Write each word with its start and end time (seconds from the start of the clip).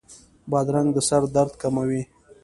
بادرنګ 0.51 0.89
د 0.95 0.97
سر 1.07 1.23
درد 1.35 1.53
کموي. 1.61 2.01